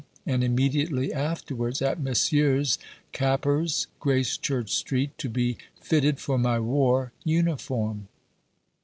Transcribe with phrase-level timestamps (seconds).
[0.25, 2.79] and immediately afterwards at Messrs.
[3.11, 8.07] Cappers, Gracechurch Street, to be fitted for my war uniform.